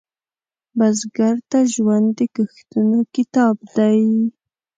[0.77, 4.01] بزګر ته ژوند د کښتونو کتاب دی